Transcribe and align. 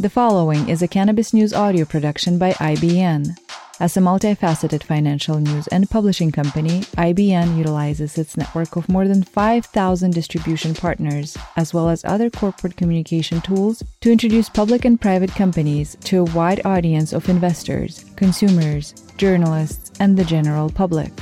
The 0.00 0.08
following 0.08 0.70
is 0.70 0.80
a 0.80 0.88
Cannabis 0.88 1.34
News 1.34 1.52
audio 1.52 1.84
production 1.84 2.38
by 2.38 2.52
IBN. 2.52 3.36
As 3.80 3.98
a 3.98 4.00
multifaceted 4.00 4.82
financial 4.82 5.38
news 5.38 5.66
and 5.66 5.90
publishing 5.90 6.32
company, 6.32 6.80
IBN 6.96 7.58
utilizes 7.58 8.16
its 8.16 8.34
network 8.34 8.76
of 8.76 8.88
more 8.88 9.06
than 9.06 9.22
5,000 9.22 10.10
distribution 10.14 10.72
partners, 10.74 11.36
as 11.58 11.74
well 11.74 11.90
as 11.90 12.02
other 12.06 12.30
corporate 12.30 12.78
communication 12.78 13.42
tools, 13.42 13.82
to 14.00 14.10
introduce 14.10 14.48
public 14.48 14.86
and 14.86 14.98
private 14.98 15.34
companies 15.34 15.98
to 16.04 16.20
a 16.20 16.30
wide 16.34 16.62
audience 16.64 17.12
of 17.12 17.28
investors, 17.28 18.06
consumers, 18.16 18.94
journalists, 19.18 19.92
and 20.00 20.16
the 20.16 20.24
general 20.24 20.70
public. 20.70 21.12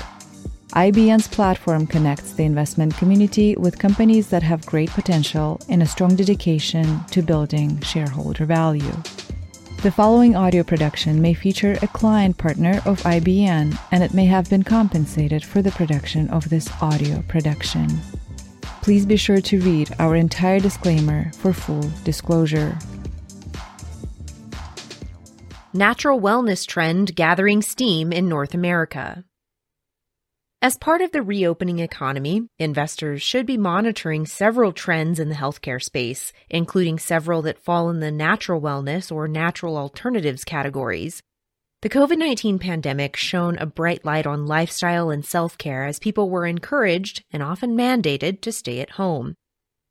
IBN's 0.73 1.29
platform 1.29 1.87
connects 1.87 2.33
the 2.33 2.45
investment 2.45 2.95
community 2.97 3.57
with 3.57 3.79
companies 3.79 4.29
that 4.29 4.43
have 4.43 4.67
great 4.67 4.91
potential 4.91 5.61
and 5.69 5.83
a 5.83 5.87
strong 5.87 6.15
dedication 6.15 7.03
to 7.07 7.23
building 7.23 7.81
shareholder 7.81 8.45
value. 8.45 8.93
The 9.83 9.91
following 9.91 10.37
audio 10.37 10.63
production 10.63 11.23
may 11.23 11.33
feature 11.33 11.79
a 11.81 11.89
client 11.89 12.37
partner 12.37 12.83
of 12.85 13.01
IBN, 13.03 13.79
and 13.93 14.03
it 14.03 14.13
may 14.13 14.27
have 14.27 14.51
been 14.51 14.63
compensated 14.63 15.43
for 15.43 15.63
the 15.63 15.71
production 15.71 16.29
of 16.31 16.51
this 16.51 16.69
audio 16.83 17.23
production. 17.29 17.89
Please 18.83 19.07
be 19.07 19.17
sure 19.17 19.41
to 19.41 19.61
read 19.61 19.95
our 19.99 20.17
entire 20.17 20.61
disclaimer 20.61 21.31
for 21.33 21.53
full 21.53 21.89
disclosure. 22.05 22.77
Natural 25.73 26.21
wellness 26.21 26.67
trend 26.67 27.15
gathering 27.15 27.63
steam 27.63 28.13
in 28.13 28.29
North 28.29 28.53
America. 28.53 29.25
As 30.61 30.77
part 30.77 31.03
of 31.03 31.13
the 31.13 31.23
reopening 31.23 31.79
economy, 31.79 32.49
investors 32.59 33.23
should 33.23 33.47
be 33.47 33.57
monitoring 33.57 34.27
several 34.27 34.73
trends 34.73 35.21
in 35.21 35.29
the 35.29 35.37
healthcare 35.37 35.81
space, 35.81 36.33
including 36.51 36.99
several 36.99 37.43
that 37.43 37.63
fall 37.63 37.91
in 37.91 38.01
the 38.01 38.11
natural 38.11 38.61
wellness 38.61 39.13
or 39.13 39.29
natural 39.29 39.77
alternatives 39.77 40.43
categories. 40.43 41.23
The 41.83 41.89
COVID 41.89 42.19
19 42.19 42.59
pandemic 42.59 43.15
shone 43.15 43.57
a 43.59 43.67
bright 43.67 44.05
light 44.05 44.27
on 44.27 44.49
lifestyle 44.49 45.11
and 45.11 45.25
self 45.25 45.57
care 45.59 45.85
as 45.85 46.01
people 46.01 46.29
were 46.29 46.45
encouraged 46.45 47.23
and 47.31 47.41
often 47.41 47.77
mandated 47.77 48.41
to 48.41 48.51
stay 48.51 48.81
at 48.81 48.91
home. 48.91 49.37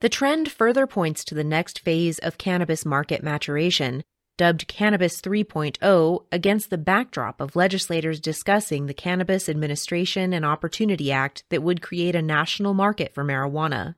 The 0.02 0.10
trend 0.10 0.52
further 0.52 0.86
points 0.86 1.24
to 1.26 1.34
the 1.34 1.46
next 1.46 1.80
phase 1.80 2.20
of 2.20 2.38
cannabis 2.38 2.84
market 2.84 3.24
maturation, 3.24 4.04
dubbed 4.38 4.68
Cannabis 4.68 5.20
3.0, 5.20 6.26
against 6.32 6.70
the 6.70 6.78
backdrop 6.78 7.42
of 7.42 7.56
legislators 7.56 8.20
discussing 8.20 8.86
the 8.86 8.94
Cannabis 8.94 9.50
Administration 9.50 10.32
and 10.32 10.46
Opportunity 10.46 11.12
Act 11.12 11.44
that 11.50 11.64
would 11.64 11.82
create 11.82 12.16
a 12.16 12.22
national 12.22 12.74
market 12.74 13.14
for 13.14 13.24
marijuana. 13.24 13.96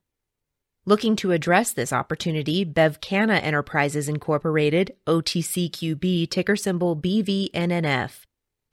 Looking 0.86 1.16
to 1.18 1.34
address 1.34 1.74
this 1.74 1.94
opportunity, 1.94 2.66
BevCanna 2.66 3.44
Enterprises 3.44 4.10
Incorporated, 4.10 4.96
OTCQB 5.06 6.30
ticker 6.30 6.56
symbol 6.56 6.96
BVNNF, 6.96 8.22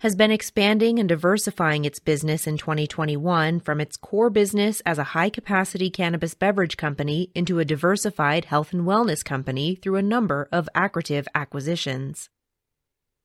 has 0.01 0.15
been 0.15 0.31
expanding 0.31 0.99
and 0.99 1.09
diversifying 1.09 1.85
its 1.87 1.99
business 1.99 2.47
in 2.47 2.59
2021 2.59 3.61
from 3.61 3.81
its 3.81 3.97
core 3.97 4.29
business 4.29 4.81
as 4.85 4.99
a 4.99 5.05
high 5.05 5.31
capacity 5.31 5.89
cannabis 5.89 6.35
beverage 6.35 6.77
company 6.77 7.31
into 7.35 7.59
a 7.59 7.65
diversified 7.65 8.45
health 8.45 8.75
and 8.75 8.83
wellness 8.83 9.25
company 9.25 9.75
through 9.75 9.97
a 9.97 10.03
number 10.03 10.49
of 10.53 10.69
accretive 10.75 11.27
acquisitions. 11.35 12.29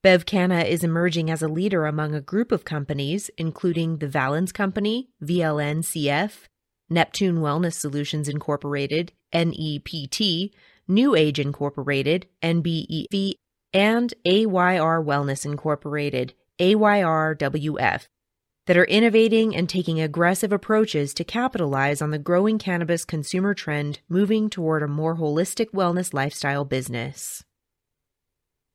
BevCanna 0.04 0.66
is 0.66 0.84
emerging 0.84 1.30
as 1.30 1.44
a 1.44 1.48
leader 1.48 1.86
among 1.86 2.16
a 2.16 2.22
group 2.22 2.52
of 2.52 2.66
companies, 2.66 3.30
including 3.38 3.98
the 3.98 4.08
Valens 4.08 4.52
Company, 4.52 5.10
VLNCF, 5.22 6.48
Neptune 6.90 7.38
Wellness 7.38 7.74
Solutions 7.74 8.28
Incorporated, 8.28 9.12
NEPT, 9.34 10.56
New 10.88 11.16
Age 11.16 11.38
Incorporated, 11.38 12.28
NBEV, 12.42 13.34
and 13.74 14.14
AYR 14.26 15.04
Wellness 15.04 15.46
Incorporated, 15.46 16.34
AYRWF, 16.62 18.08
that 18.68 18.78
are 18.78 18.86
innovating 18.86 19.56
and 19.56 19.68
taking 19.68 20.00
aggressive 20.00 20.54
approaches 20.54 21.14
to 21.16 21.24
capitalize 21.24 22.02
on 22.02 22.12
the 22.12 22.20
growing 22.20 22.60
cannabis 22.60 23.04
consumer 23.04 23.54
trend 23.54 24.00
moving 24.08 24.50
toward 24.50 24.84
a 24.84 24.88
more 24.88 25.18
holistic 25.18 25.72
wellness 25.72 26.14
lifestyle 26.14 26.64
business. 26.64 27.44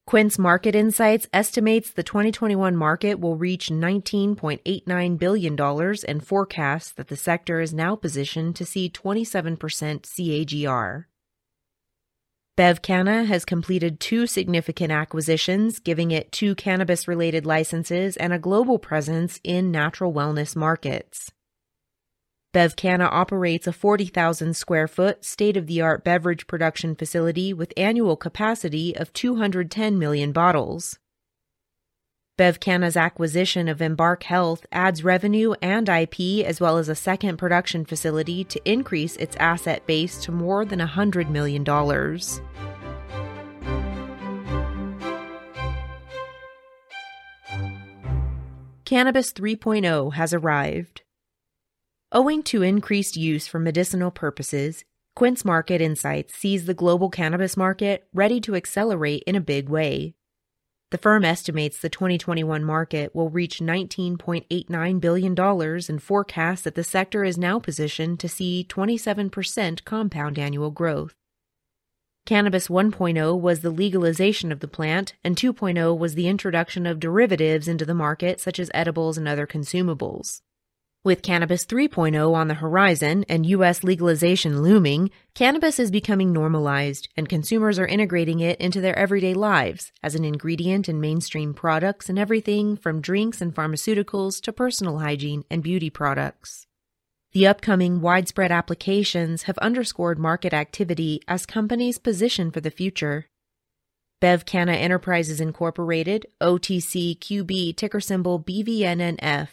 Quince 0.07 0.39
Market 0.39 0.77
Insights 0.77 1.27
estimates 1.33 1.91
the 1.91 2.03
2021 2.03 2.77
market 2.77 3.19
will 3.19 3.37
reach 3.37 3.71
$19.89 3.71 5.19
billion 5.19 5.61
and 6.07 6.25
forecasts 6.25 6.93
that 6.93 7.09
the 7.09 7.17
sector 7.17 7.61
is 7.61 7.75
now 7.75 7.97
positioned 7.97 8.55
to 8.55 8.65
see 8.65 8.89
27% 8.89 9.59
CAGR. 9.59 11.07
BevCanna 12.57 13.27
has 13.27 13.45
completed 13.45 14.01
two 14.01 14.27
significant 14.27 14.91
acquisitions, 14.91 15.79
giving 15.79 16.11
it 16.11 16.33
two 16.33 16.55
cannabis 16.55 17.07
related 17.07 17.45
licenses 17.45 18.17
and 18.17 18.33
a 18.33 18.39
global 18.39 18.79
presence 18.79 19.39
in 19.45 19.71
natural 19.71 20.11
wellness 20.11 20.57
markets. 20.57 21.31
BevCanna 22.55 23.11
operates 23.13 23.67
a 23.67 23.75
40,000 23.75 24.57
square 24.57 24.89
foot 24.89 25.23
state 25.23 25.59
of 25.59 25.67
the 25.67 25.83
art 25.83 26.03
beverage 26.03 26.47
production 26.47 26.97
facility 26.97 27.53
with 27.53 27.75
annual 27.77 28.17
capacity 28.17 28.97
of 28.97 29.13
210 29.13 29.99
million 29.99 30.33
bottles. 30.33 30.99
BevCanna's 32.39 32.99
acquisition 32.99 33.67
of 33.67 33.81
Embark 33.81 34.25
Health 34.25 34.67
adds 34.71 35.03
revenue 35.03 35.55
and 35.63 35.89
IP 35.89 36.45
as 36.45 36.61
well 36.61 36.77
as 36.77 36.91
a 36.91 36.95
second 36.95 37.39
production 37.39 37.87
facility 37.87 38.45
to 38.45 38.71
increase 38.71 39.17
its 39.17 39.37
asset 39.37 39.87
base 39.87 40.21
to 40.23 40.33
more 40.33 40.67
than 40.67 40.79
$100 40.79 41.31
million. 41.31 41.65
Cannabis 48.85 49.33
3.0 49.33 50.13
has 50.13 50.35
arrived. 50.35 51.03
Owing 52.13 52.43
to 52.45 52.63
increased 52.63 53.17
use 53.17 53.49
for 53.49 53.59
medicinal 53.59 54.11
purposes, 54.11 54.85
Quince 55.15 55.43
Market 55.43 55.81
Insights 55.81 56.35
sees 56.35 56.67
the 56.67 56.75
global 56.75 57.09
cannabis 57.09 57.57
market 57.57 58.07
ready 58.13 58.43
to 58.43 58.55
accelerate 58.55 59.23
in 59.27 59.35
a 59.35 59.41
big 59.41 59.71
way. 59.71 60.15
The 60.93 60.99
firm 60.99 61.25
estimates 61.25 61.81
the 61.81 61.89
2021 61.89 62.63
market 62.63 63.13
will 63.13 63.29
reach 63.29 63.59
$19.89 63.59 65.01
billion 65.01 65.35
and 65.37 66.03
forecasts 66.03 66.63
that 66.63 66.77
the 66.77 66.85
sector 66.85 67.25
is 67.25 67.37
now 67.37 67.59
positioned 67.59 68.21
to 68.21 68.29
see 68.29 68.65
27% 68.69 69.85
compound 69.85 70.39
annual 70.39 70.71
growth. 70.71 71.17
Cannabis 72.25 72.69
1.0 72.69 73.41
was 73.41 73.61
the 73.61 73.71
legalization 73.71 74.53
of 74.53 74.61
the 74.61 74.69
plant, 74.69 75.15
and 75.25 75.37
2.0 75.37 75.99
was 75.99 76.15
the 76.15 76.29
introduction 76.29 76.87
of 76.87 77.01
derivatives 77.01 77.67
into 77.67 77.85
the 77.85 77.95
market, 77.95 78.41
such 78.41 78.61
as 78.61 78.71
edibles 78.73 79.19
and 79.19 79.27
other 79.27 79.47
consumables. 79.47 80.41
With 81.07 81.23
Cannabis 81.23 81.65
3.0 81.65 82.35
on 82.35 82.49
the 82.49 82.55
horizon 82.55 83.25
and 83.29 83.47
U.S. 83.47 83.85
legalization 83.85 84.61
looming, 84.61 85.13
cannabis 85.35 85.79
is 85.79 85.93
becoming 85.93 86.33
normalized, 86.33 87.09
and 87.17 87.29
consumers 87.29 87.79
are 87.79 87.87
integrating 87.87 88.41
it 88.41 88.61
into 88.61 88.81
their 88.81 88.99
everyday 88.99 89.33
lives 89.33 89.93
as 90.03 90.17
an 90.17 90.25
ingredient 90.25 90.89
in 90.89 91.01
mainstream 91.01 91.55
products 91.55 92.09
and 92.09 92.19
everything 92.19 92.77
from 92.77 93.01
drinks 93.01 93.41
and 93.41 93.55
pharmaceuticals 93.55 94.41
to 94.41 94.53
personal 94.53 94.99
hygiene 94.99 95.45
and 95.49 95.63
beauty 95.63 95.91
products. 95.91 96.67
The 97.31 97.47
upcoming 97.47 98.01
widespread 98.01 98.51
applications 98.51 99.45
have 99.45 99.59
underscored 99.59 100.19
market 100.19 100.53
activity 100.53 101.21
as 101.29 101.47
companies 101.47 101.99
position 101.99 102.51
for 102.51 102.61
the 102.61 102.73
future. 102.73 103.27
BevCanna 104.21 104.75
Enterprises 104.75 105.41
Incorporated, 105.41 106.27
OTC 106.43 107.17
QB 107.17 107.77
ticker 107.77 108.01
symbol 108.01 108.43
BVNNF, 108.43 109.51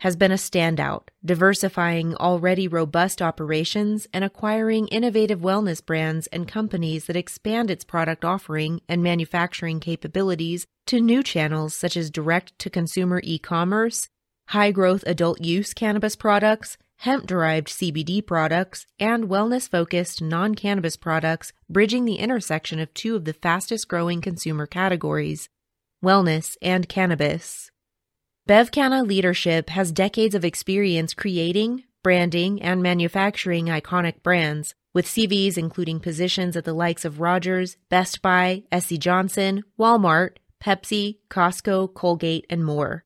has 0.00 0.16
been 0.16 0.32
a 0.32 0.36
standout, 0.36 1.08
diversifying 1.24 2.14
already 2.16 2.68
robust 2.68 3.22
operations 3.22 4.06
and 4.12 4.24
acquiring 4.24 4.88
innovative 4.88 5.40
wellness 5.40 5.84
brands 5.84 6.26
and 6.28 6.46
companies 6.46 7.06
that 7.06 7.16
expand 7.16 7.70
its 7.70 7.84
product 7.84 8.24
offering 8.24 8.80
and 8.88 9.02
manufacturing 9.02 9.80
capabilities 9.80 10.66
to 10.86 11.00
new 11.00 11.22
channels 11.22 11.74
such 11.74 11.96
as 11.96 12.10
direct 12.10 12.58
to 12.58 12.70
consumer 12.70 13.20
e 13.24 13.38
commerce, 13.38 14.08
high 14.48 14.70
growth 14.70 15.02
adult 15.06 15.40
use 15.40 15.72
cannabis 15.72 16.14
products, 16.14 16.76
hemp 16.98 17.26
derived 17.26 17.68
CBD 17.68 18.24
products, 18.24 18.86
and 19.00 19.24
wellness 19.24 19.68
focused 19.68 20.20
non 20.20 20.54
cannabis 20.54 20.96
products, 20.96 21.52
bridging 21.68 22.04
the 22.04 22.16
intersection 22.16 22.78
of 22.78 22.92
two 22.94 23.16
of 23.16 23.24
the 23.24 23.32
fastest 23.32 23.88
growing 23.88 24.20
consumer 24.20 24.66
categories 24.66 25.48
wellness 26.04 26.56
and 26.60 26.88
cannabis. 26.88 27.70
BevCanna 28.48 29.04
leadership 29.04 29.70
has 29.70 29.90
decades 29.90 30.32
of 30.36 30.44
experience 30.44 31.14
creating, 31.14 31.82
branding, 32.04 32.62
and 32.62 32.80
manufacturing 32.80 33.66
iconic 33.66 34.22
brands, 34.22 34.72
with 34.94 35.04
CVs 35.04 35.58
including 35.58 35.98
positions 35.98 36.56
at 36.56 36.64
the 36.64 36.72
likes 36.72 37.04
of 37.04 37.18
Rogers, 37.18 37.76
Best 37.88 38.22
Buy, 38.22 38.62
SC 38.72 38.98
Johnson, 38.98 39.64
Walmart, 39.76 40.36
Pepsi, 40.62 41.18
Costco, 41.28 41.92
Colgate, 41.92 42.46
and 42.48 42.64
more. 42.64 43.04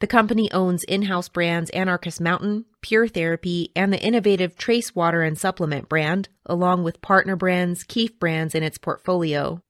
The 0.00 0.06
company 0.06 0.50
owns 0.50 0.82
in 0.84 1.02
house 1.02 1.28
brands 1.28 1.68
Anarchist 1.70 2.18
Mountain, 2.18 2.64
Pure 2.80 3.08
Therapy, 3.08 3.70
and 3.76 3.92
the 3.92 4.00
innovative 4.00 4.56
Trace 4.56 4.94
Water 4.94 5.20
and 5.20 5.36
Supplement 5.36 5.90
brand, 5.90 6.30
along 6.46 6.84
with 6.84 7.02
partner 7.02 7.36
brands, 7.36 7.84
Keef 7.84 8.18
brands 8.18 8.54
in 8.54 8.62
its 8.62 8.78
portfolio. 8.78 9.60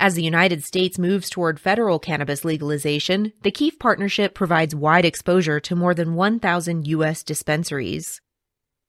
As 0.00 0.14
the 0.14 0.22
United 0.22 0.62
States 0.62 0.96
moves 0.96 1.28
toward 1.28 1.58
federal 1.58 1.98
cannabis 1.98 2.44
legalization, 2.44 3.32
the 3.42 3.50
Keef 3.50 3.80
partnership 3.80 4.32
provides 4.32 4.72
wide 4.72 5.04
exposure 5.04 5.58
to 5.58 5.74
more 5.74 5.92
than 5.92 6.14
1,000 6.14 6.86
U.S. 6.86 7.24
dispensaries. 7.24 8.20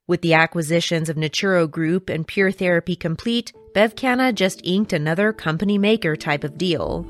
With 0.05 0.21
the 0.21 0.35
acquisitions 0.35 1.09
of 1.09 1.17
Naturo 1.17 1.69
Group 1.69 2.09
and 2.09 2.27
Pure 2.27 2.51
Therapy 2.51 2.95
complete, 2.95 3.51
BevCanna 3.73 4.35
just 4.35 4.61
inked 4.63 4.93
another 4.93 5.33
company 5.33 5.79
maker 5.79 6.15
type 6.15 6.43
of 6.43 6.59
deal. 6.59 7.05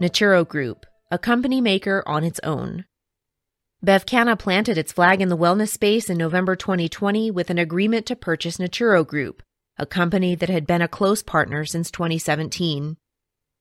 Naturo 0.00 0.46
Group, 0.46 0.86
a 1.10 1.18
company 1.18 1.60
maker 1.60 2.04
on 2.06 2.22
its 2.22 2.38
own. 2.44 2.84
BevCanna 3.84 4.38
planted 4.38 4.76
its 4.76 4.92
flag 4.92 5.22
in 5.22 5.30
the 5.30 5.38
wellness 5.38 5.70
space 5.70 6.10
in 6.10 6.18
November 6.18 6.54
2020 6.54 7.30
with 7.30 7.48
an 7.48 7.56
agreement 7.56 8.04
to 8.04 8.14
purchase 8.14 8.58
Naturo 8.58 9.06
Group, 9.06 9.42
a 9.78 9.86
company 9.86 10.34
that 10.34 10.50
had 10.50 10.66
been 10.66 10.82
a 10.82 10.88
close 10.88 11.22
partner 11.22 11.64
since 11.64 11.90
2017. 11.90 12.98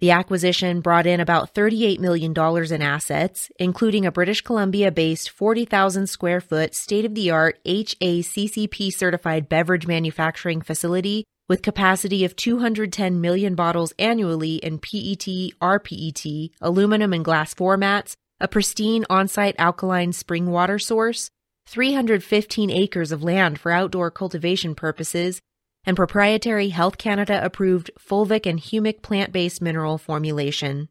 The 0.01 0.12
acquisition 0.12 0.81
brought 0.81 1.07
in 1.07 1.21
about 1.21 1.56
$38 1.56 2.00
million 2.00 2.33
in 2.33 2.81
assets, 2.81 3.50
including 3.60 4.06
a 4.06 4.12
British 4.12 4.42
Columbia 4.42 4.92
based 4.92 5.30
40,000 5.30 6.07
square 6.07 6.42
foot 6.42 6.75
state 6.75 7.06
of 7.06 7.15
the 7.15 7.31
art 7.31 7.57
HACCP 7.65 8.92
certified 8.92 9.48
beverage 9.48 9.88
manufacturing 9.88 10.60
facility 10.60 11.24
with 11.48 11.62
capacity 11.62 12.25
of 12.25 12.36
210 12.36 13.22
million 13.22 13.56
bottles 13.56 13.94
annually 13.98 14.56
in 14.56 14.80
PET, 14.80 15.54
RPET, 15.62 16.51
aluminum 16.60 17.13
and 17.13 17.24
glass 17.24 17.54
formats, 17.54 18.15
a 18.41 18.47
pristine 18.47 19.06
on 19.09 19.27
site 19.27 19.56
alkaline 19.57 20.13
spring 20.13 20.50
water 20.50 20.80
source, 20.80 21.30
315 21.68 22.69
acres 22.69 23.12
of 23.12 23.24
land 23.24 23.59
for 23.59 23.71
outdoor 23.71 24.09
cultivation 24.09 24.74
purposes, 24.75 25.41
and 25.86 25.95
proprietary 25.95 26.69
Health 26.69 26.97
Canada 26.97 27.44
approved 27.44 27.91
fulvic 28.00 28.45
and 28.45 28.59
humic 28.59 29.01
plant 29.01 29.31
based 29.31 29.62
mineral 29.62 29.97
formulation. 29.97 30.89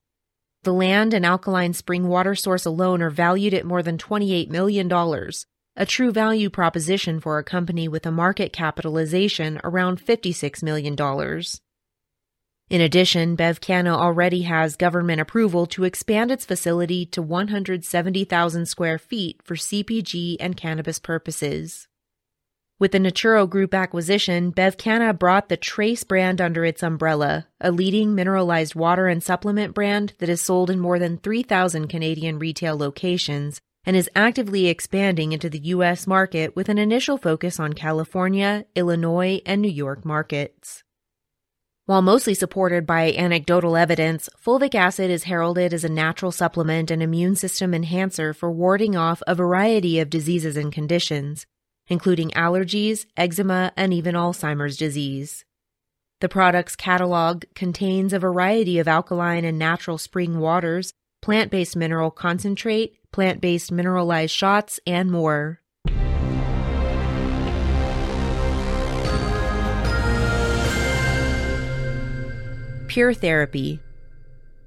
The 0.65 0.73
land 0.73 1.15
and 1.15 1.25
alkaline 1.25 1.73
spring 1.73 2.09
water 2.09 2.35
source 2.35 2.65
alone 2.65 3.01
are 3.03 3.11
valued 3.11 3.55
at 3.55 3.65
more 3.65 3.83
than 3.83 3.97
$28 3.97 4.51
million, 4.51 4.91
a 5.77 5.87
true 5.87 6.11
value 6.11 6.51
proposition 6.51 7.21
for 7.21 7.39
a 7.39 7.45
company 7.45 7.87
with 7.87 8.05
a 8.05 8.11
market 8.11 8.53
capitalization 8.53 9.61
around 9.63 10.05
$56 10.05 10.63
million. 10.63 10.97
In 12.71 12.83
addition, 12.83 13.35
BevCanna 13.35 13.97
already 13.97 14.43
has 14.43 14.77
government 14.77 15.23
approval 15.23 15.65
to 15.69 15.85
expand 15.85 16.31
its 16.31 16.45
facility 16.45 17.07
to 17.07 17.23
170,000 17.23 18.67
square 18.67 18.99
feet 18.99 19.41
for 19.43 19.55
CPG 19.55 20.37
and 20.39 20.55
cannabis 20.55 20.99
purposes. 20.99 21.89
With 22.79 22.93
the 22.93 22.99
Naturo 22.99 23.49
Group 23.49 23.73
acquisition, 23.73 24.53
BevCanna 24.53 25.19
brought 25.19 25.49
the 25.49 25.57
Trace 25.57 26.05
brand 26.05 26.43
under 26.43 26.63
its 26.63 26.83
umbrella, 26.83 27.47
a 27.59 27.73
leading 27.73 28.15
mineralized 28.15 28.75
water 28.75 29.09
and 29.09 29.23
supplement 29.23 29.75
brand 29.75 30.13
that 30.19 30.29
is 30.29 30.43
sold 30.43 30.69
in 30.69 30.79
more 30.79 30.99
than 30.99 31.17
3,000 31.17 31.89
Canadian 31.89 32.39
retail 32.39 32.77
locations 32.77 33.63
and 33.87 33.97
is 33.97 34.11
actively 34.15 34.67
expanding 34.67 35.33
into 35.33 35.49
the 35.49 35.59
U.S. 35.59 36.07
market 36.07 36.55
with 36.55 36.69
an 36.69 36.77
initial 36.77 37.17
focus 37.17 37.59
on 37.59 37.73
California, 37.73 38.67
Illinois, 38.77 39.41
and 39.47 39.63
New 39.63 39.71
York 39.71 40.05
markets. 40.05 40.85
While 41.89 42.03
mostly 42.03 42.35
supported 42.35 42.85
by 42.85 43.13
anecdotal 43.13 43.75
evidence, 43.75 44.29
fulvic 44.45 44.75
acid 44.75 45.11
is 45.11 45.25
heralded 45.25 45.73
as 45.73 45.85
a 45.85 45.89
natural 45.89 46.31
supplement 46.31 46.91
and 46.91 47.03
immune 47.03 47.35
system 47.35 47.73
enhancer 47.73 48.35
for 48.35 48.53
warding 48.53 48.95
off 48.95 49.23
a 49.27 49.35
variety 49.35 49.99
of 49.99 50.11
diseases 50.11 50.59
and 50.59 50.71
conditions, 50.71 51.47
including 51.87 52.29
allergies, 52.33 53.07
eczema, 53.17 53.73
and 53.75 53.95
even 53.95 54.15
Alzheimer's 54.15 54.77
disease. 54.77 55.47
The 56.21 56.29
product's 56.29 56.77
catalog 56.77 57.45
contains 57.55 58.13
a 58.13 58.19
variety 58.19 58.79
of 58.79 58.87
alkaline 58.87 59.47
and 59.47 59.59
natural 59.59 59.97
spring 59.97 60.39
waters, 60.41 60.93
plant 61.23 61.51
based 61.51 61.75
mineral 61.75 62.11
concentrate, 62.11 62.99
plant 63.13 63.41
based 63.41 63.73
mineralized 63.73 64.35
shots, 64.35 64.79
and 64.87 65.11
more. 65.11 65.63
Pure 72.99 73.15
Therapy 73.15 73.79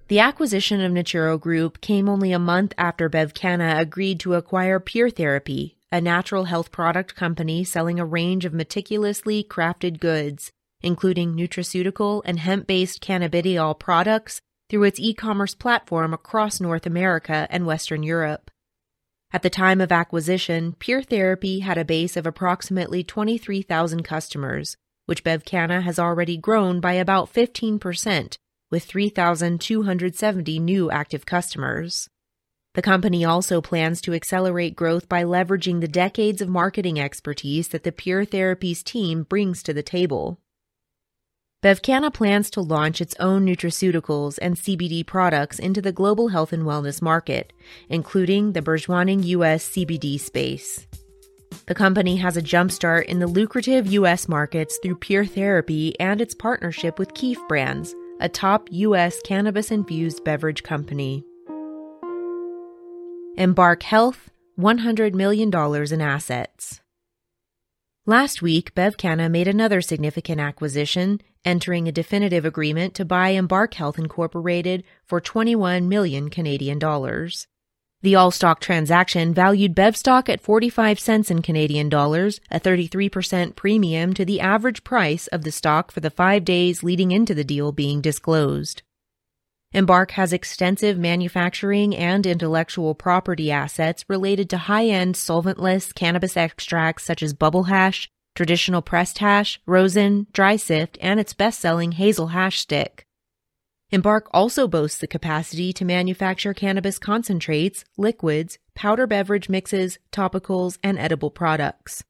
the 0.08 0.20
acquisition 0.20 0.80
of 0.80 0.94
Naturo 0.94 1.38
Group 1.38 1.82
came 1.82 2.08
only 2.08 2.32
a 2.32 2.40
month 2.40 2.74
after 2.78 3.10
BevCanna 3.10 3.78
agreed 3.78 4.22
to 4.22 4.36
acquire 4.36 4.80
Pure 4.80 5.10
Therapy, 5.10 5.76
a 5.92 6.00
natural 6.00 6.46
health 6.46 6.72
product 6.72 7.14
company 7.14 7.66
selling 7.66 8.00
a 8.00 8.06
range 8.06 8.46
of 8.46 8.54
meticulously 8.54 9.44
crafted 9.44 10.00
goods, 10.00 10.50
including 10.82 11.36
nutraceutical 11.36 12.22
and 12.24 12.40
hemp 12.40 12.68
based 12.68 13.04
cannabidiol 13.04 13.78
products, 13.78 14.40
through 14.70 14.86
its 14.86 14.98
e 14.98 15.14
commerce 15.14 15.54
platform 15.54 16.14
across 16.14 16.62
North 16.62 16.86
America 16.86 17.48
and 17.50 17.66
Western 17.66 18.02
Europe. 18.02 18.50
At 19.34 19.42
the 19.42 19.50
time 19.50 19.82
of 19.82 19.92
acquisition, 19.92 20.72
Pure 20.80 21.04
Therapy 21.04 21.60
had 21.60 21.78
a 21.78 21.84
base 21.84 22.16
of 22.16 22.26
approximately 22.26 23.04
23,000 23.04 24.04
customers, 24.04 24.78
which 25.06 25.24
BevCanna 25.24 25.84
has 25.84 26.00
already 26.00 26.38
grown 26.38 26.80
by 26.80 26.94
about 26.94 27.34
15%, 27.34 28.38
with 28.70 28.84
3,270 28.86 30.60
new 30.60 30.90
active 30.90 31.26
customers. 31.26 32.10
The 32.74 32.82
company 32.82 33.26
also 33.26 33.60
plans 33.60 34.00
to 34.02 34.14
accelerate 34.14 34.78
growth 34.78 35.10
by 35.10 35.24
leveraging 35.24 35.82
the 35.82 35.90
decades 35.90 36.42
of 36.42 36.48
marketing 36.48 37.00
expertise 37.00 37.68
that 37.70 37.84
the 37.84 37.92
Pure 37.92 38.28
Therapies 38.28 38.82
team 38.82 39.24
brings 39.24 39.62
to 39.64 39.74
the 39.74 39.84
table. 39.84 40.40
BevCanna 41.62 42.14
plans 42.14 42.50
to 42.52 42.62
launch 42.62 43.02
its 43.02 43.14
own 43.20 43.46
nutraceuticals 43.46 44.40
and 44.42 44.56
CBD 44.56 45.06
products 45.06 45.60
into 45.60 45.82
the 45.82 45.92
global 45.92 46.30
health 46.30 46.54
and 46.54 46.64
wellness 46.64 47.02
market, 47.02 47.54
including 47.90 48.54
the 48.54 48.64
burgeoning 48.64 49.22
U.S. 49.24 49.68
CBD 49.70 50.20
space. 50.20 50.88
The 51.68 51.76
company 51.76 52.18
has 52.18 52.38
a 52.38 52.42
jumpstart 52.42 53.06
in 53.06 53.20
the 53.20 53.28
lucrative 53.28 53.88
U.S. 53.94 54.28
markets 54.28 54.80
through 54.82 54.98
Pure 54.98 55.28
Therapy 55.28 55.98
and 56.00 56.20
its 56.20 56.34
partnership 56.34 57.00
with 57.00 57.14
Keef 57.14 57.38
Brands, 57.48 57.96
a 58.20 58.28
top 58.28 58.68
U.S. 58.72 59.22
cannabis 59.24 59.72
infused 59.72 60.24
beverage 60.24 60.64
company. 60.64 61.24
Embark 63.38 63.84
Health, 63.84 64.30
$100 64.60 65.14
million 65.14 65.50
in 65.94 66.02
assets. 66.02 66.82
Last 68.06 68.42
week, 68.42 68.74
BevCanna 68.76 69.32
made 69.32 69.48
another 69.48 69.80
significant 69.80 70.42
acquisition, 70.42 71.22
entering 71.46 71.88
a 71.88 71.92
definitive 71.92 72.46
agreement 72.46 72.96
to 72.96 73.06
buy 73.06 73.30
Embark 73.30 73.76
Health 73.76 73.98
Incorporated 73.98 74.84
for 75.06 75.22
21 75.22 75.88
million 75.88 76.30
Canadian 76.30 76.80
dollars. 76.80 77.48
The 78.04 78.16
all 78.16 78.32
stock 78.32 78.60
transaction 78.60 79.32
valued 79.32 79.76
Bev 79.76 79.96
stock 79.96 80.28
at 80.28 80.42
45 80.42 81.00
cents 81.00 81.30
in 81.30 81.44
Canadian 81.44 81.88
dollars, 81.88 82.42
a 82.50 82.60
33% 82.60 83.56
premium 83.56 84.16
to 84.16 84.26
the 84.26 84.40
average 84.40 84.84
price 84.84 85.28
of 85.28 85.44
the 85.44 85.52
stock 85.52 85.92
for 85.92 86.00
the 86.00 86.10
five 86.10 86.44
days 86.44 86.82
leading 86.82 87.12
into 87.12 87.36
the 87.36 87.44
deal 87.44 87.72
being 87.72 88.02
disclosed. 88.02 88.82
Embark 89.72 90.12
has 90.12 90.34
extensive 90.34 90.98
manufacturing 90.98 91.96
and 91.96 92.26
intellectual 92.26 92.96
property 92.96 93.52
assets 93.52 94.04
related 94.08 94.50
to 94.50 94.58
high-end 94.58 95.14
solventless 95.14 95.94
cannabis 95.94 96.36
extracts 96.36 97.04
such 97.04 97.22
as 97.22 97.36
bubble 97.36 97.66
hash, 97.66 98.10
traditional 98.34 98.82
pressed 98.82 99.20
hash, 99.20 99.62
rosin, 99.68 100.26
dry 100.34 100.56
sift, 100.56 100.98
and 101.02 101.20
its 101.20 101.36
best-selling 101.36 101.92
hazel 101.92 102.28
hash 102.28 102.60
stick. 102.62 103.06
Embark 103.94 104.30
also 104.32 104.70
boasts 104.70 105.00
the 105.00 105.08
capacity 105.08 105.74
to 105.74 105.84
manufacture 105.84 106.54
cannabis 106.54 106.98
concentrates, 106.98 107.84
liquids, 107.98 108.58
powder 108.74 109.06
beverage 109.06 109.50
mixes, 109.50 110.00
topicals, 110.14 110.78
and 110.82 110.98
edible 110.98 111.30
products. 111.30 112.02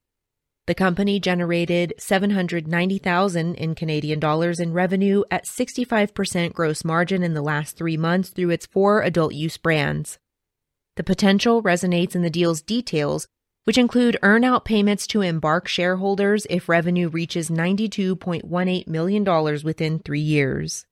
The 0.68 0.76
company 0.76 1.20
generated 1.20 1.96
790,000 1.98 3.56
in 3.56 3.74
Canadian 3.74 4.20
dollars 4.20 4.60
in 4.60 4.74
revenue 4.74 5.24
at 5.32 5.48
65% 5.48 6.54
gross 6.54 6.86
margin 6.86 7.24
in 7.24 7.34
the 7.34 7.42
last 7.42 7.78
3 7.78 7.98
months 7.98 8.30
through 8.30 8.52
its 8.52 8.68
four 8.68 9.02
adult 9.02 9.34
use 9.34 9.58
brands. 9.58 10.20
The 10.98 11.04
potential 11.04 11.64
resonates 11.64 12.14
in 12.14 12.22
the 12.22 12.30
deal's 12.30 12.62
details, 12.62 13.28
which 13.64 13.80
include 13.80 14.20
earnout 14.22 14.66
payments 14.66 15.08
to 15.08 15.22
Embark 15.22 15.68
shareholders 15.68 16.46
if 16.48 16.70
revenue 16.70 17.10
reaches 17.10 17.50
$92.18 17.50 18.88
million 18.88 19.24
within 19.64 19.98
3 19.98 20.20
years. 20.20 20.86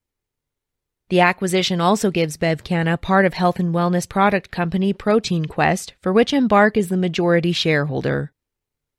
The 1.10 1.22
acquisition 1.22 1.82
also 1.82 2.12
gives 2.12 2.38
BevCanna 2.38 3.02
part 3.02 3.26
of 3.26 3.34
health 3.34 3.60
and 3.60 3.74
wellness 3.74 4.08
product 4.08 4.52
company 4.52 4.94
Protein 4.94 5.46
Quest, 5.46 5.94
for 6.02 6.14
which 6.14 6.34
Embark 6.34 6.78
is 6.78 6.90
the 6.90 6.98
majority 6.98 7.52
shareholder. 7.52 8.32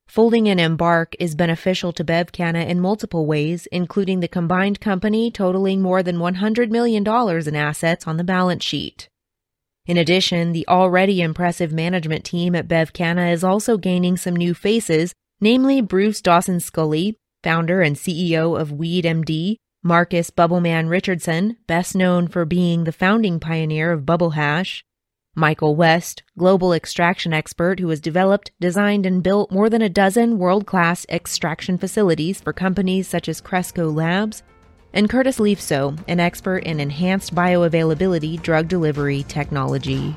Folding 0.08 0.48
in 0.48 0.58
Embark 0.58 1.14
is 1.20 1.36
beneficial 1.36 1.92
to 1.92 2.04
BevCanna 2.04 2.66
in 2.66 2.80
multiple 2.80 3.26
ways, 3.26 3.68
including 3.70 4.18
the 4.18 4.26
combined 4.26 4.80
company 4.80 5.30
totaling 5.30 5.80
more 5.80 6.02
than 6.02 6.16
$100 6.16 6.68
million 6.68 7.06
in 7.06 7.56
assets 7.56 8.08
on 8.08 8.16
the 8.16 8.24
balance 8.24 8.64
sheet. 8.64 9.08
In 9.86 9.96
addition, 9.96 10.50
the 10.50 10.66
already 10.66 11.22
impressive 11.22 11.72
management 11.72 12.24
team 12.24 12.56
at 12.56 12.66
BevCanna 12.66 13.32
is 13.32 13.44
also 13.44 13.78
gaining 13.78 14.16
some 14.16 14.34
new 14.34 14.52
faces, 14.52 15.14
namely 15.40 15.80
Bruce 15.80 16.20
Dawson 16.20 16.58
Scully, 16.58 17.16
founder 17.44 17.80
and 17.80 17.94
CEO 17.94 18.60
of 18.60 18.70
WeedMD, 18.70 19.58
Marcus 19.82 20.28
Bubbleman 20.28 20.90
Richardson, 20.90 21.56
best 21.66 21.96
known 21.96 22.28
for 22.28 22.44
being 22.44 22.84
the 22.84 22.92
founding 22.92 23.40
pioneer 23.40 23.92
of 23.92 24.04
Bubble 24.04 24.32
Hash, 24.32 24.84
Michael 25.34 25.74
West, 25.74 26.22
global 26.36 26.74
extraction 26.74 27.32
expert 27.32 27.80
who 27.80 27.88
has 27.88 27.98
developed, 27.98 28.50
designed, 28.60 29.06
and 29.06 29.22
built 29.22 29.50
more 29.50 29.70
than 29.70 29.80
a 29.80 29.88
dozen 29.88 30.36
world 30.36 30.66
class 30.66 31.06
extraction 31.08 31.78
facilities 31.78 32.42
for 32.42 32.52
companies 32.52 33.08
such 33.08 33.26
as 33.26 33.40
Cresco 33.40 33.90
Labs, 33.90 34.42
and 34.92 35.08
Curtis 35.08 35.38
Leafso, 35.38 35.98
an 36.08 36.20
expert 36.20 36.58
in 36.58 36.78
enhanced 36.78 37.34
bioavailability 37.34 38.42
drug 38.42 38.68
delivery 38.68 39.22
technology. 39.28 40.14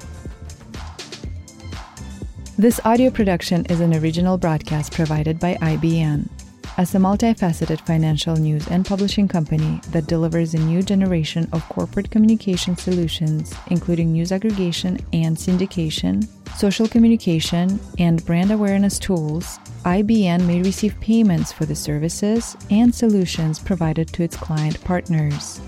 This 2.58 2.82
audio 2.84 3.10
production 3.10 3.66
is 3.68 3.80
an 3.80 3.96
original 3.96 4.38
broadcast 4.38 4.92
provided 4.92 5.40
by 5.40 5.56
IBN. 5.56 6.28
As 6.76 6.96
a 6.96 6.98
multifaceted 6.98 7.82
financial 7.82 8.36
news 8.36 8.68
and 8.68 8.84
publishing 8.84 9.28
company 9.28 9.80
that 9.92 10.08
delivers 10.08 10.56
a 10.56 10.58
new 10.58 10.82
generation 10.82 11.48
of 11.54 11.68
corporate 11.70 12.10
communication 12.10 12.76
solutions, 12.76 13.54
including 13.68 14.12
news 14.12 14.32
aggregation 14.32 14.98
and 15.14 15.38
syndication, 15.38 16.28
social 16.58 16.88
communication, 16.88 17.80
and 18.00 18.26
brand 18.26 18.52
awareness 18.52 18.98
tools, 18.98 19.60
IBN 19.86 20.48
may 20.48 20.64
receive 20.64 21.00
payments 21.00 21.52
for 21.52 21.66
the 21.66 21.76
services 21.76 22.58
and 22.72 22.94
solutions 22.94 23.60
provided 23.60 24.08
to 24.08 24.24
its 24.24 24.36
client 24.36 24.84
partners 24.84 25.62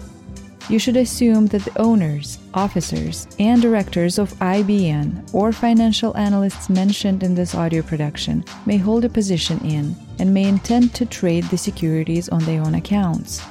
you 0.70 0.80
should 0.80 0.98
assume 0.98 1.48
that 1.48 1.64
the 1.64 1.80
owners, 1.80 2.40
officers, 2.54 3.28
and 3.40 3.62
directors 3.62 4.18
of 4.18 4.34
IBN 4.36 5.34
or 5.34 5.52
financial 5.52 6.16
analysts 6.18 6.70
mentioned 6.70 7.24
in 7.24 7.36
this 7.36 7.54
audio 7.54 7.82
production 7.82 8.44
may 8.66 8.78
hold 8.78 9.06
a 9.06 9.10
position 9.10 9.60
in 9.60 9.96
and 10.20 10.34
may 10.34 10.46
intend 10.46 10.94
to 10.96 11.06
trade 11.06 11.44
the 11.46 11.58
securities 11.58 12.30
on 12.30 12.44
their 12.46 12.62
own 12.62 12.76
accounts. 12.76 13.42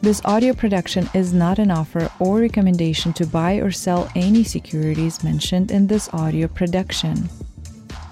This 0.00 0.20
audio 0.24 0.52
production 0.52 1.08
is 1.14 1.32
not 1.32 1.58
an 1.58 1.70
offer 1.70 2.10
or 2.18 2.40
recommendation 2.40 3.12
to 3.12 3.26
buy 3.26 3.54
or 3.54 3.70
sell 3.70 4.10
any 4.16 4.42
securities 4.42 5.22
mentioned 5.22 5.70
in 5.70 5.86
this 5.86 6.12
audio 6.12 6.48
production. 6.48 7.28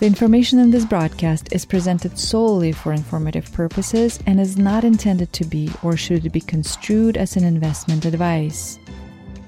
The 0.00 0.06
information 0.06 0.58
in 0.58 0.70
this 0.70 0.86
broadcast 0.86 1.52
is 1.52 1.66
presented 1.66 2.18
solely 2.18 2.72
for 2.72 2.94
informative 2.94 3.52
purposes 3.52 4.18
and 4.24 4.40
is 4.40 4.56
not 4.56 4.82
intended 4.82 5.30
to 5.34 5.44
be 5.44 5.70
or 5.82 5.94
should 5.94 6.32
be 6.32 6.40
construed 6.40 7.18
as 7.18 7.36
an 7.36 7.44
investment 7.44 8.06
advice. 8.06 8.78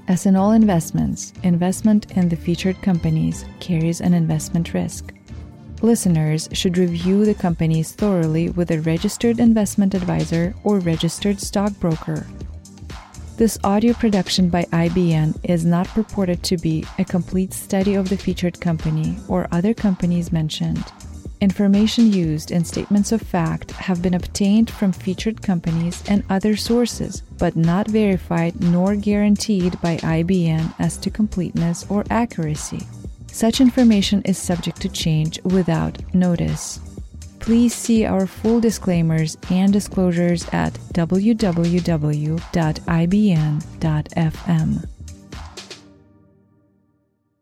As 0.09 0.26
in 0.26 0.37
all 0.37 0.52
investments, 0.52 1.32
investment 1.42 2.14
in 2.18 2.28
the 2.28 2.37
featured 2.37 2.82
companies 2.82 3.47
carries 3.61 4.02
an 4.02 4.12
investment 4.12 4.75
risk. 4.75 5.14
Listeners 5.80 6.50
should 6.52 6.76
review 6.76 7.25
the 7.25 7.32
companies 7.32 7.92
thoroughly 7.92 8.50
with 8.50 8.73
a 8.73 8.82
registered 8.82 9.40
investment 9.40 9.94
advisor 9.94 10.54
or 10.64 10.80
registered 10.80 11.40
stockbroker 11.40 12.26
this 13.36 13.58
audio 13.64 13.94
production 13.94 14.48
by 14.48 14.64
IBN 14.64 15.38
is 15.44 15.64
not 15.64 15.88
purported 15.88 16.42
to 16.44 16.56
be 16.58 16.84
a 16.98 17.04
complete 17.04 17.52
study 17.52 17.94
of 17.94 18.08
the 18.08 18.16
featured 18.16 18.60
company 18.60 19.16
or 19.26 19.48
other 19.50 19.72
companies 19.72 20.30
mentioned. 20.30 20.84
Information 21.40 22.12
used 22.12 22.50
in 22.50 22.64
statements 22.64 23.10
of 23.10 23.22
fact 23.22 23.72
have 23.72 24.02
been 24.02 24.14
obtained 24.14 24.70
from 24.70 24.92
featured 24.92 25.42
companies 25.42 26.02
and 26.08 26.22
other 26.30 26.54
sources, 26.56 27.22
but 27.38 27.56
not 27.56 27.88
verified 27.88 28.60
nor 28.62 28.94
guaranteed 28.94 29.80
by 29.80 29.96
IBN 29.96 30.72
as 30.78 30.96
to 30.98 31.10
completeness 31.10 31.84
or 31.88 32.04
accuracy. 32.10 32.86
Such 33.28 33.60
information 33.60 34.22
is 34.22 34.36
subject 34.36 34.80
to 34.82 34.88
change 34.88 35.42
without 35.42 36.14
notice. 36.14 36.80
Please 37.42 37.75
see 37.75 38.06
our 38.06 38.26
full 38.26 38.61
disclaimers 38.61 39.37
and 39.50 39.72
disclosures 39.72 40.49
at 40.52 40.72
www.ibn.fm. 40.94 42.32